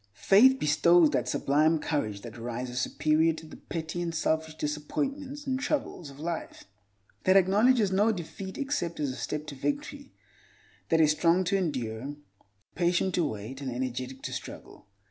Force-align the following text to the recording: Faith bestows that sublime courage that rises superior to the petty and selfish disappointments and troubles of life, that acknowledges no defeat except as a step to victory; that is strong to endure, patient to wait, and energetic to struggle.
Faith 0.15 0.57
bestows 0.57 1.11
that 1.11 1.29
sublime 1.29 1.77
courage 1.77 2.21
that 2.21 2.35
rises 2.35 2.81
superior 2.81 3.33
to 3.33 3.45
the 3.45 3.55
petty 3.57 4.01
and 4.01 4.15
selfish 4.15 4.55
disappointments 4.55 5.45
and 5.45 5.59
troubles 5.59 6.09
of 6.09 6.19
life, 6.19 6.63
that 7.25 7.37
acknowledges 7.37 7.91
no 7.91 8.11
defeat 8.11 8.57
except 8.57 8.99
as 8.99 9.11
a 9.11 9.15
step 9.15 9.45
to 9.45 9.53
victory; 9.53 10.11
that 10.89 10.99
is 10.99 11.11
strong 11.11 11.43
to 11.43 11.55
endure, 11.55 12.15
patient 12.73 13.13
to 13.13 13.23
wait, 13.23 13.61
and 13.61 13.71
energetic 13.71 14.23
to 14.23 14.33
struggle. 14.33 14.87